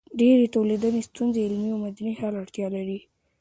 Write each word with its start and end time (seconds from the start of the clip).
ډېری 0.19 0.45
ټولنیزې 0.53 1.01
ستونزې 1.09 1.39
علمي 1.45 1.69
او 1.73 1.79
مدني 1.85 2.13
حل 2.19 2.33
ته 2.35 2.39
اړتیا 2.43 2.67
لري. 2.75 2.99